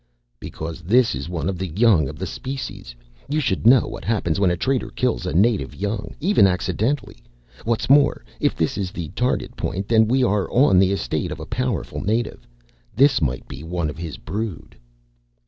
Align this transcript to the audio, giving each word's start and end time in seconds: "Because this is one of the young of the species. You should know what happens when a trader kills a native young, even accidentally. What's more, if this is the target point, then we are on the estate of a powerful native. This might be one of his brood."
"Because 0.39 0.81
this 0.81 1.13
is 1.13 1.29
one 1.29 1.47
of 1.47 1.59
the 1.59 1.67
young 1.67 2.09
of 2.09 2.17
the 2.17 2.25
species. 2.25 2.95
You 3.29 3.39
should 3.39 3.67
know 3.67 3.81
what 3.87 4.03
happens 4.03 4.39
when 4.39 4.49
a 4.49 4.57
trader 4.57 4.89
kills 4.89 5.27
a 5.27 5.31
native 5.35 5.75
young, 5.75 6.15
even 6.19 6.47
accidentally. 6.47 7.17
What's 7.65 7.87
more, 7.87 8.25
if 8.39 8.55
this 8.55 8.79
is 8.79 8.89
the 8.89 9.09
target 9.09 9.55
point, 9.55 9.87
then 9.87 10.07
we 10.07 10.23
are 10.23 10.49
on 10.49 10.79
the 10.79 10.91
estate 10.91 11.31
of 11.31 11.39
a 11.39 11.45
powerful 11.45 12.01
native. 12.03 12.47
This 12.95 13.21
might 13.21 13.47
be 13.47 13.61
one 13.61 13.91
of 13.91 13.99
his 13.99 14.17
brood." 14.17 14.75